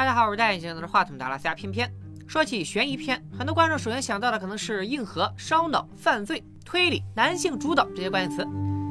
[0.00, 1.86] 大家好，我是戴眼镜拿着话筒的阿拉斯加偏偏。
[2.26, 8.42] 说起悬疑片，很多观众首先想到的可能是硬核、烧脑、犯罪、推理、男性主导这些关键词。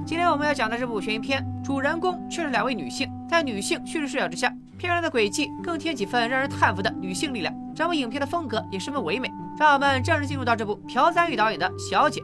[0.06, 7.52] 今天我们要讲的这部悬疑片，主人公却是两位女性，在女性叙事视角之下，片中的轨迹更添几分让人叹服的女性力量。
[7.76, 9.32] 整部影片的风格也十分唯美。
[9.58, 12.22] 让我们正式进入到这部朴赞玉导演的《小姐》。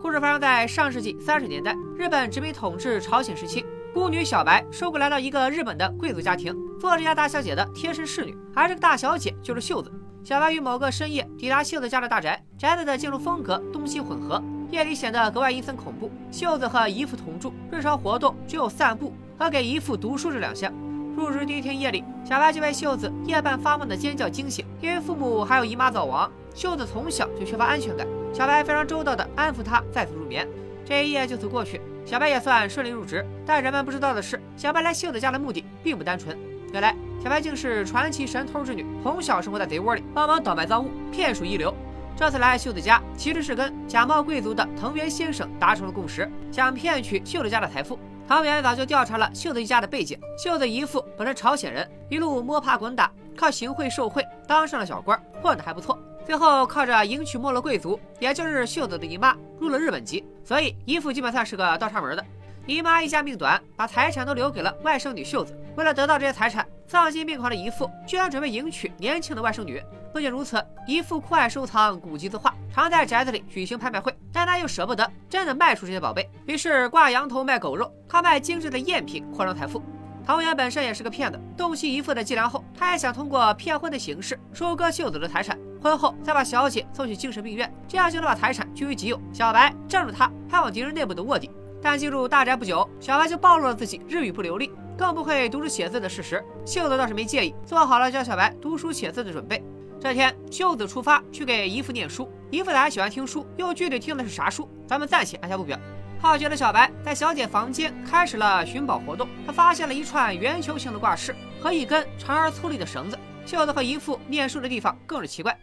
[0.00, 3.66] 故事发生在上世纪三十年代，日本殖民统治朝鲜时期。
[3.92, 9.90] 孤女小白收购来到一个日本的贵族家庭，做这家大小姐的贴身侍女，而这个大小姐就是秀子。
[10.22, 16.08] 小白于某个深夜抵达秀子家的大宅，宅子的建筑风格东西混合，夜里显得格外阴森恐怖。
[16.30, 20.72] 秀子和姨父同住，日常活动只有散步和给姨父读书这两项。
[21.16, 24.64] 入职第一天夜里，小白就被秀子夜半发梦的尖叫惊醒。
[24.80, 28.06] 因为父母还有姨妈早亡，秀子从小就缺乏安全感。
[28.32, 30.46] 小白非常周到的安抚她，再次入眠。
[30.84, 31.80] 这一夜就此过去。
[32.04, 36.36] 小白也算顺利入职，但人们不知道的是，小白来秀子家的目的并不单纯。
[36.72, 41.74] 原来，小白竟是传奇神偷之女，从小生活在贼窝里，帮忙倒卖赃物，骗术一流。
[42.16, 47.98] 这次来秀子家，其实是跟假冒贵族的藤原先生达成了共识，想骗取秀子家的财富。
[48.28, 55.98] 藤原早就调查了秀子一家的背景，秀子姨父本是朝鲜人，一路摸爬滚打，靠行贿受贿当上了小官，混得还不错。
[56.30, 62.24] 最后靠着迎娶没落贵族，也就是秀子的姨妈入了日本籍，所以姨父基本算是个倒插门的。
[62.66, 65.58] 姨妈一家命短，把财产都留给了外甥女秀子。
[65.74, 69.82] 为了得到这些财产，丧心病狂的姨父居然准备迎娶年轻的外甥女。
[70.12, 79.82] 不仅如此，姨父酷爱收藏古籍字画，常在宅子里举行拍卖会，但他又舍不得真的卖出这些宝贝，于是挂羊头卖狗肉，靠卖精致的赝品扩张财富。
[80.24, 85.58] 藤原本身也是个骗子，洞悉姨父的伎俩后，他也想通过骗婚的形式收割秀子的财产。
[85.82, 89.20] 婚后再把小姐送去精神病院，这样就能把财产据为己有。
[89.32, 91.50] 小白仗着他派往敌人内部的卧底，
[91.82, 96.44] 但进入大宅不久，小白就暴露了自己日语不流利，更不会读书写字的事实。
[96.66, 99.64] 秀子倒是没介意，做好了教小白读书写字的准备。
[99.98, 105.78] 这天，秀子出发去给姨父念书，姨父还喜欢听书，又具体听的是啥书，咱们暂且按下不表。
[106.20, 113.18] 好奇的小白在小姐房间开始了寻宝活动，他发现了一串圆球形的挂饰和一根长而粗粝的绳子。
[113.46, 115.58] 秀子和姨父念书的地方更是奇怪。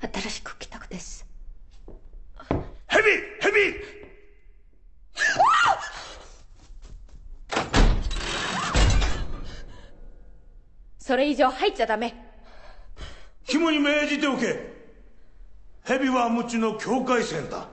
[0.00, 1.26] 新しく来たです。
[2.86, 3.04] ヘビ
[3.40, 3.76] ヘビ
[10.98, 12.14] それ以上入っちゃダメ。
[13.46, 14.72] 肝に銘じておけ。
[15.84, 17.66] 蛇は無知の境界線だ。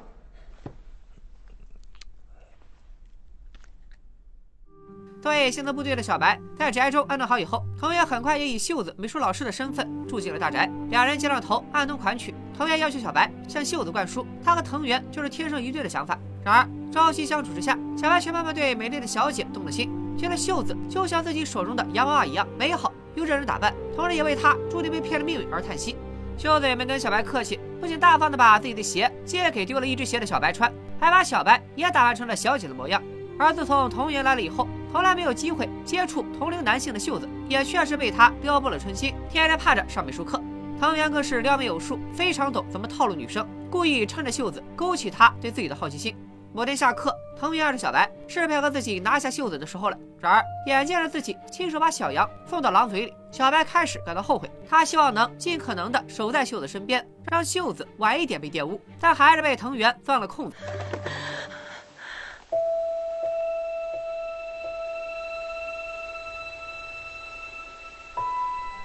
[5.29, 10.67] 作为新泽部队的小白，在宅中安顿好以后，藤原很快也以秀子美术老师的身份住进了大宅。
[10.89, 12.33] 两人结了头，暗通款曲。
[12.57, 16.17] 藤原要求小白向秀子灌输他和藤原就是天生一对的想法。
[16.43, 25.95] 然而朝夕相处之下，小白却慢慢对美丽的小姐动了心，觉得秀子就像自己手中的洋娃娃一样美好又惹人打扮，同时也为他注定被骗的命运而叹息。
[26.39, 32.99] 秀子也没跟小白客气，不仅大方的把自己的鞋借给丢了一只鞋的小白穿，还把小白也打扮成了小姐的模样。
[33.37, 40.41] 而自从藤原来了以后，从来没有机会接触同龄男性的秀子，也确实被他撩拨了春心，天天盼着上美术课。
[40.79, 46.15] 藤原更是撩妹有术，非常懂怎么套路女生，故意趁着秀子勾起他对自己的好奇心。
[46.51, 49.97] 某天下课，藤原二着小白是配合自己拿下秀子的时候了。
[50.19, 54.49] 然而眼见着自己亲手把小羊送到狼嘴里，小白开始感到后悔。
[54.67, 60.55] 他希望能尽可能的守在秀子身边，让秀子晚一点被玷污，但还是被藤原钻了空子。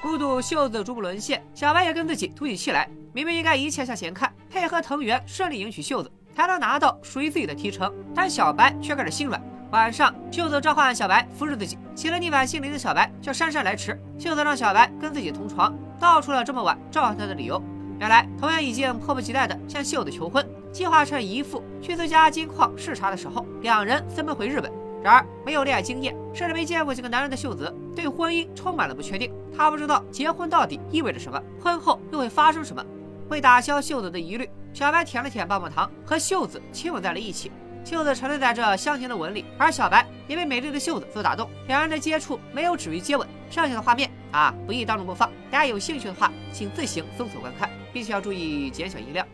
[0.05, 2.87] 目睹秀子逐步沦陷，小白也跟自己赌起气来。
[3.15, 9.43] 明明应该一切向前看，配合藤原顺利迎娶秀子，才能拿到属于自己的提成，但小白却开始心软。
[9.71, 13.99] 晚上，秀子召唤小白服侍自己，起了逆反心理的小白叫姗姗来迟。
[14.19, 17.61] 秀子让小白跟自己同床，道出了这么晚召唤他的理由。
[17.99, 24.71] 原来藤原已经迫不及待地向秀子求婚，计划趁姨父去自家金矿视察的时候，两人分奔回日本。
[25.05, 29.31] 然而，没有恋爱经验，甚至没见过几个男人的秀子，对婚姻充满了不确定。
[29.55, 32.83] 她不知道结婚到底意味着什么，婚后又会发生什么。
[33.29, 37.53] 为打消秀子的疑虑，小白舔了舔棒棒糖，和秀子亲吻在了一起。
[37.85, 41.51] 秀子沉醉在这香甜的吻里，而小白也被美丽的秀子所打动。
[41.67, 45.31] 两人的接触没有止于接吻，剩下的画面啊，不宜当众播放。
[45.51, 49.27] 大家有兴趣的话，请自行搜索观看，并且要注意减小音量。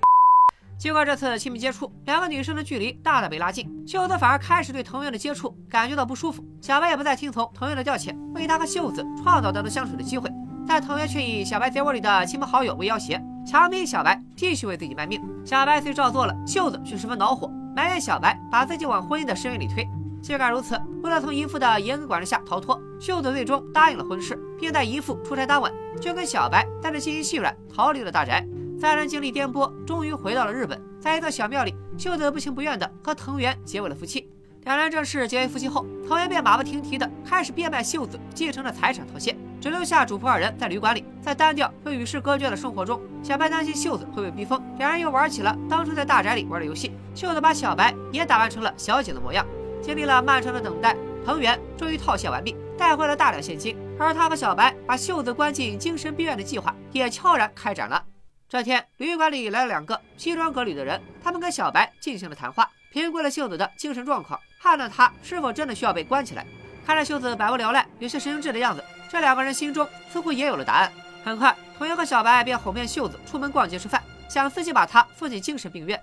[0.80, 3.68] 经过这次亲密接触，两个女生的距离大大被拉近。
[3.86, 10.32] 秀子反而开始对藤原的接触感觉到不舒服，小白也不再听从藤原的调遣，为他和秀子创造单独相处的机会。
[10.66, 15.20] 但藤原却以小白贼窝里的亲朋好友为要挟，强逼小白继续为自己卖命。
[15.44, 19.86] 小白虽照做了，秀子却十分恼火，埋怨小白把自己往婚姻的深渊里推。
[20.22, 28.42] 尽管如此，为了从姨父的严格管制下逃脱，秀子最终答应了婚事，并带姨父出差当晚，就跟小白带着信心细软逃离了大宅。
[28.80, 30.80] 三人经历颠簸，终于回到了日本。
[30.98, 34.26] 在一座小庙里，秀子不情不愿地和藤原结为了夫妻。
[34.64, 46.90] 两人正式结为夫妻后，藤原便马不停蹄地开始变卖秀子继承的财产套现，只留下主仆二人在旅馆里，在单调又与世隔绝的生活中，小白担心秀子会被逼疯，两人又玩起了当初在大宅里玩的游戏。
[47.14, 49.44] 秀子把小白也打扮成了小姐的模样。
[49.82, 58.02] 经历了漫长的等待，藤原终于套现完毕，带回了大量现金，而他和小白把秀子关进精神病院的计划也悄然开展了。
[58.50, 64.40] 这天，旅馆里来了两个西装革履的人，他们跟小白进行了谈话，评估了秀子的精神状况。
[64.60, 66.44] 判断他是否真的需要被关起来。
[66.84, 70.92] 看着秀子百无聊赖、有些神经质的样子，这两个人心中似乎也有了答案。
[71.24, 76.02] 很快，同学和小白便哄骗秀子出门逛街吃饭，想自己把她送进精神病院。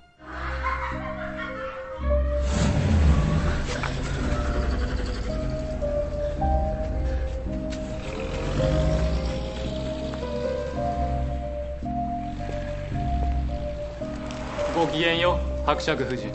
[14.77, 16.31] ごきげんよう伯爵夫人。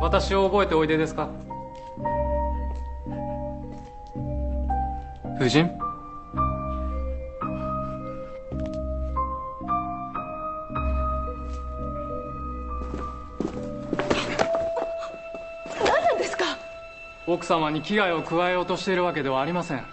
[0.00, 1.28] 私を覚えておいでですか？
[5.36, 5.70] 夫人？
[15.84, 16.44] 何なんですか？
[17.26, 19.84] 奥様に危害を加えようとしているわけではありません。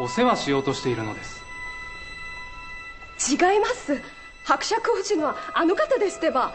[0.00, 1.42] お世話しようとしているのです。
[3.32, 4.00] 違います
[4.48, 6.54] 伯爵夫人はあの方ですってば。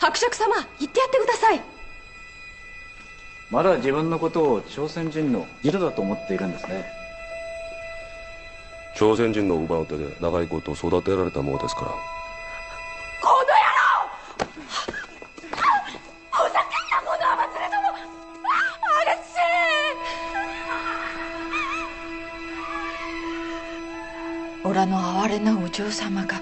[0.00, 1.60] 伯爵様言ってやってください。
[3.50, 6.86] まだ自分のことを朝鮮人の次女だと思っているんですね。
[8.96, 11.88] 朝鮮人の奪う手で長いこと育てられたものですから。
[11.88, 13.50] この野
[14.38, 14.48] 郎！
[16.30, 19.12] ふざけんなものは忘れたのあれ
[24.64, 26.40] せオラの哀れなお嬢様が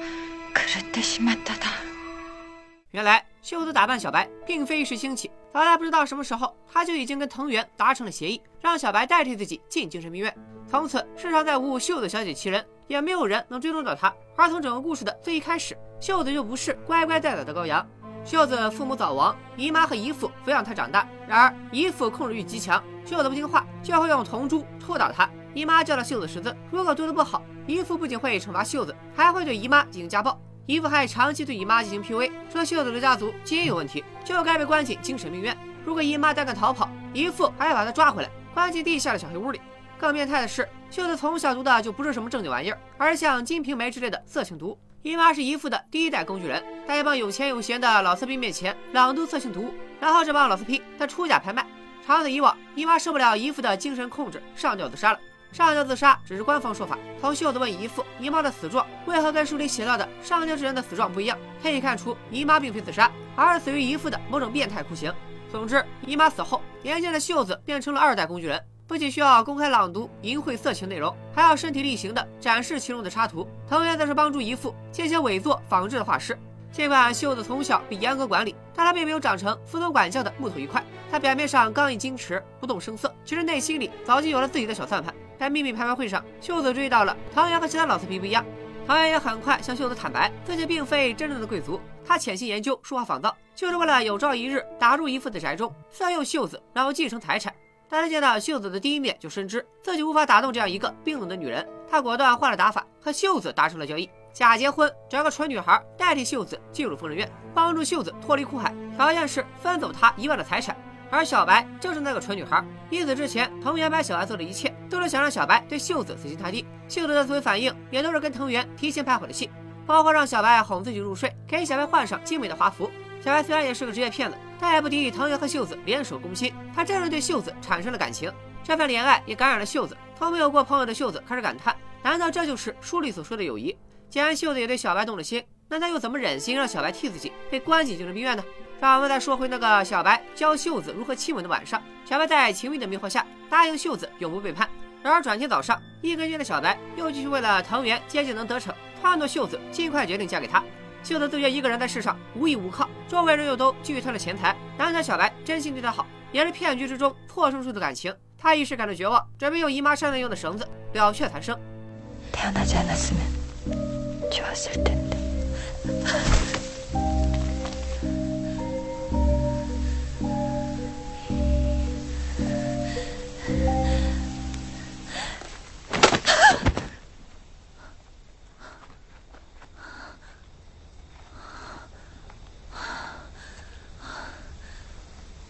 [2.93, 10.33] 原来秀子打扮小白并非一时兴起，早在不知道什么时候，他就已经跟藤原达成了协议，让小白代替自己进精神病院。
[10.69, 14.15] 从此世上再无秀子小姐其人，也没有人能追踪到她。
[14.37, 17.85] 而从整个故事的最一开始，秀子就不是乖乖待宰的羔羊。
[18.25, 21.09] 秀子父母早亡，姨妈和姨父抚养她长大。
[21.27, 25.29] 然而姨父控制欲极强，秀子不听话就会用铜珠戳打她。
[25.53, 30.39] 姨妈教了秀子识字，如果读得不好，姨父不仅会惩罚秀子，还会对姨妈进行家暴。
[30.71, 35.59] 姨父还长期对姨妈进行 PUA，说秀子的家族基因有问题，就该被关进精神病院。
[35.85, 39.61] 如果姨妈胆敢逃跑，姨父还要把她抓回来，关进地下的小黑屋里。
[39.99, 44.79] 更变态的是，秀子从小读的就不是什么正经玩意儿，而是像《金瓶梅》之类的色情读。
[45.03, 51.67] 姨妈是姨父的第一代工具人，在一帮有钱有闲的老色批面前朗读色情读，然后这帮老色批再出价拍卖。
[52.07, 55.19] 长此以往，姨妈受不了姨父的精神控制，上吊自杀了。
[55.53, 56.99] 上吊自杀只是官方说法。
[57.21, 65.13] 从秀子问姨父姨妈的死状为何跟书里写到的上吊之人的死状不一样，可以看出姨妈并非自杀，而是死于姨父的某种变态酷刑。
[65.51, 73.47] 总之，姨妈死后，年轻的秀子变成了二代工具人，不仅需要公开朗读淫秽色情内容，还要身体力行的展示其中的插图。
[73.69, 76.39] 藤原则是帮助姨父进行伪作仿制的画师。
[76.71, 80.81] 尽管秀子从小被严格管理，但她并没有长成服从管教的木头一块。
[81.11, 85.13] 她表面上刚毅矜持、不动声色，其实内心里早就有了自己的小算盘。
[85.41, 88.45] 在秘密拍卖会上，秀子注意到了藤原和其他老色批不一样。
[88.87, 97.55] 藤原也很快向秀子坦白，自己并非真正的贵族，他潜心研究书画仿造，就是为了有朝一日打入姨父的宅中，算用秀子，然后继承财产。
[97.89, 100.69] 但他见到秀子的第一面，就深知自己无法打动这样。
[100.69, 101.67] 一个冰冷的女人。
[101.91, 110.77] 他果断换了打法，和秀子达成了交易：假结婚，找个蠢女孩代替秀子进入疯人院，帮助秀子脱离苦海，条件是分走他一半的财产。
[111.11, 112.65] 而小白正是那个蠢女孩。
[112.89, 116.65] 因此之前，藤原白小白做的一切，都是想让小白对秀子死心塌地。
[116.89, 119.51] 秀子的思维反应也都是跟藤原提前拍好的戏，
[119.87, 122.91] 包括让小白哄自己入睡，给小白换上精美的华服。
[123.21, 128.33] 小白虽然也是个职业骗子，但也不敌藤原和秀子联手攻心，他真是对秀子产生了感情。
[128.65, 129.97] 这份怜爱也感染了秀子。
[130.17, 133.77] 从没有过朋友的秀子开始感叹：难道这就是书里所说的友谊？
[134.09, 138.45] 既然秀子也对小白动了心，那他又怎么忍心让小白替自己被关进精神病院呢？
[138.81, 144.69] 让我们再说回那个小白教秀子如何亲吻的晚上，小白在情欲的迷惑下答应秀子永不背叛。
[145.03, 150.63] 然而转天早上，一根筋的小白又继续为了藤原接近能得逞，撺掇秀子尽快决定嫁给他。
[151.03, 158.15] 秀子自觉一个人在世上无依无靠，周围人又都觊觎她的钱财，难得小白真心对她好，也是骗局之中破生出的感情。
[158.39, 161.59] 他一时感到绝望，准备用姨妈扇子用的绳子了却残生。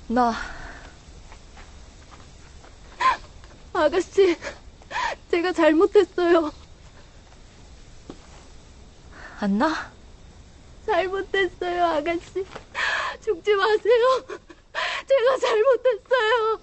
[0.09, 0.35] 나
[3.73, 4.37] 아가씨
[5.31, 6.51] 제가 잘못했어요
[9.39, 9.91] 안나?
[10.85, 12.45] 잘못했어요 아가씨
[13.23, 14.03] 죽지 마세요
[15.07, 16.59] 제가 잘못했어요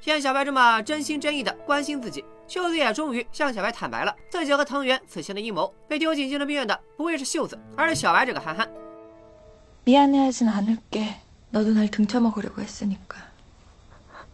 [0.00, 5.72] 见小白这么真心真意的关心自己，秀子也终于向小白坦白了自己和藤原此前的阴谋。
[5.88, 8.68] 被丢进精神病院的不会是秀子，而是小白这个憨憨。
[9.84, 11.14] 미안해하진 않을게.
[11.50, 13.16] 너도 날 등쳐먹으려고 했으니까
[14.12, 14.26] 아,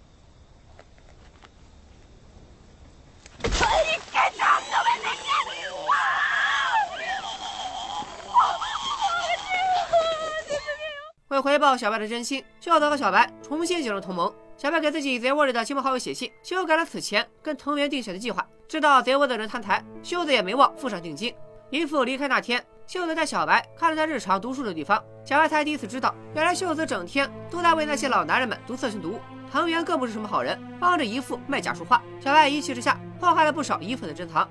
[11.29, 14.35] 为回报小白的真心，秀子和小白重新结成同盟。
[14.57, 18.45] 小白给自己贼窝里的亲朋好友写信，修改了此前跟藤原定下的计划。
[18.69, 21.33] 知道贼窝的人摊台，秀子也没忘付上定金。
[21.71, 29.20] 姨父离开那天， 秀子带小白看了他日常读书的地方，小白才第一次知道，原来秀子整天都在为那些老男人们读色情读物。
[29.51, 32.00] 藤原更不是什么好人，帮着姨父卖假书画。
[32.24, 34.48] 小白一气之下破坏了不少姨父的珍藏。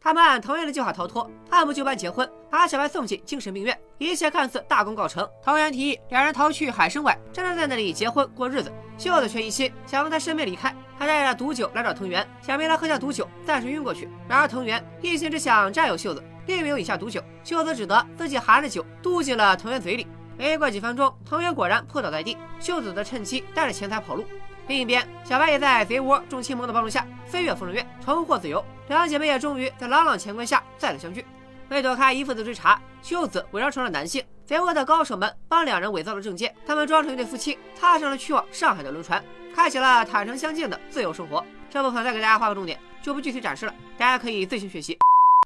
[0.00, 8.72] 他们按同原的计划逃脱按部就班结婚把小白送进精神病院一切看似大功告成藤原提议两人逃去海参崴真正在那里结婚过日子。
[8.96, 17.22] 秀子却一心想要在身边离开他带着毒酒来找藤原想陪他喝下毒酒暂时晕过去然而藤原一心只想占有秀子并没有饮下毒酒。
[17.44, 20.06] 秀子只得自己含着酒肚进了藤原嘴里
[20.38, 22.36] 没过几分钟藤原果然扑倒在地。
[22.58, 24.24] 秀子则趁机带着钱财跑路。
[24.68, 28.62] 另一边，小白也在贼窝众亲朋的帮助下飞越疯人院，重获自由。
[28.88, 31.24] 两姐妹也终于在朗朗乾坤下再次相聚。
[31.70, 41.42] 为躲开姨父的追查，秀子伪装成了男性，贼窝的高手们帮两人伪造了证件，他们装成一对夫妻，踏上了去往上海的轮船，开启了坦诚相见的自由生活。
[41.70, 44.98] 这部分再给大家画个重点，就不具体展示了，大家可以自行学习。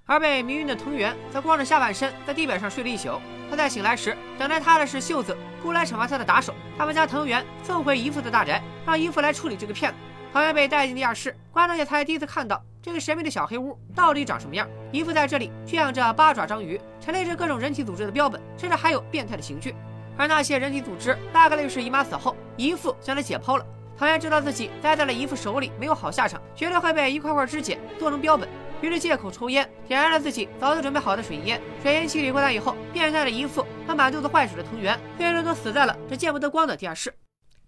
[0.07, 3.21] 而被迷晕的藤原则光着下半身在地板上睡了一宿。
[3.53, 6.55] 他在醒来时，等待他的是秀子雇来惩罚他的打手。
[6.79, 9.99] 他们将藤原送回姨父的大宅，让姨父来处理这个骗子。
[10.33, 14.67] 藤原被带进地下室，观众也才第一次看到这个神秘的小黑屋到底长什么样。
[14.91, 19.77] 姨父在这里圈养着八爪章鱼，陈列着各种人体组织的标本，甚至还有变态的刑具。
[20.17, 23.67] 而那些人体组织大概率是姨妈死后姨父将它解剖了。
[24.03, 28.49] 藤原知道自己栽在了姨父手里没有好下场，绝对会被一块块肢解做成标本。
[28.81, 31.61] 于是借口抽烟，点燃了自己早就准备好的水烟。
[31.81, 37.15] 水银气体过淡以后，变态的姨父和满肚子坏水的藤原，最终都死在了这见不得光的地下室。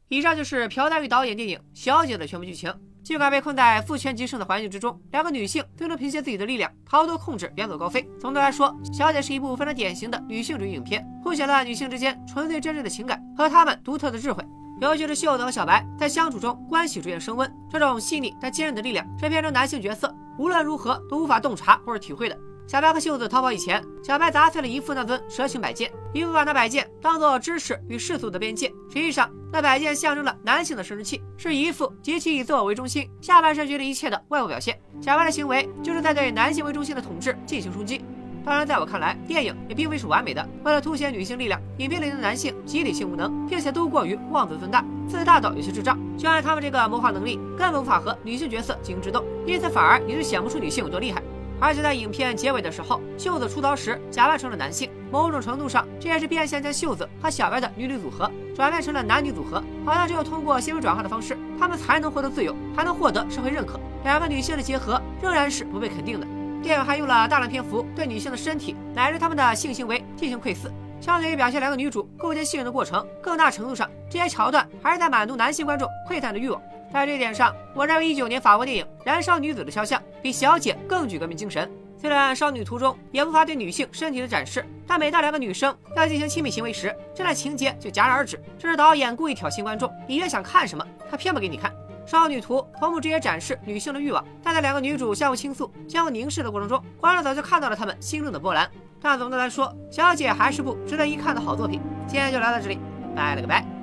[0.09, 2.75] 以上就是朴赞玉导演电影《小姐》的全部剧情。
[3.05, 8.05] 尽管被困在父权极盛的环境之中，两个女性都能凭借自己的力量逃脱控制，远走高飞。
[8.19, 14.45] 总的来说，《小姐》是一部非常典型的女性主义影片，凸显了女性之间纯粹真挚的情感和她们独特的智慧。
[14.81, 17.51] 尤其是秀子和小白在相处中，关系逐渐升温。
[17.71, 22.39] 这种细腻但坚韧的力量，是片中男性角色无论如何都无法洞察或者体会的。
[22.67, 28.69] 小白和秀子逃跑以前，小白砸碎了姨父那尊蛇形摆件，姨父把那摆件当做知识与世俗的边界。
[28.89, 34.81] 实际上，那摆件象征了男性的生殖器，是姨父极其以自我为中心、下半身决定一切的外部表现。
[35.01, 38.03] 小白的行为就是在对男性为中心的统治进行冲击。
[38.45, 40.47] 当然，在我看来，电影也并非是完美的。
[40.65, 45.99] 为了凸显女性力量，影片里的男性集体性无能，并且都过于妄自尊大，自大到有些智障。
[46.19, 51.23] 就按他们这个谋划能力，根本无法和女性角色进行智斗，因此反而也是显不出女性有多厉害。
[51.59, 63.81] 而且在影片结尾的时候，秀子出逃时假扮成了男性，某种程度上这也是变相将秀子和小白的女女组合转变成了男女组合，好像只有通过行为转化的方式，他们才能获得自由，才能获得社会认可。
[64.03, 66.27] 两个女性的结合仍然是不被肯定的。
[66.65, 76.61] 电影还用了大量篇幅对女性的身体乃至她们的性行为进行窥伺，相对于表现两个女主构建信任的过程，更大程度上这些桥段还是在满足男性观众窥探的欲望。
[76.91, 81.71] 在这一点上，我认为一九年法国电影《燃烧女子的肖像》比《小姐》更具革命精神。
[82.01, 88.41] 虽然《少女图》中也无法对女性身体的展示，但每当两个女生要进行亲密行为时，这段情节就戛然而止。
[88.59, 91.71] 这是导演故意挑衅观众，你越想看什么，他偏不给你看。
[92.07, 98.71] 《少女图》同步直接展示女性的欲望，但在两个女主相互倾诉、相互凝视的过程中，观众早就看到了她们心中的波澜。
[99.01, 101.81] 但总的来说，《小姐》还是部值得一看的好作品。
[102.07, 102.79] 今天就聊到这里，
[103.15, 103.74] 拜了个拜。